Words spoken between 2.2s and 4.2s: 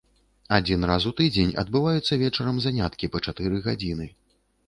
вечарам заняткі па чатыры гадзіны.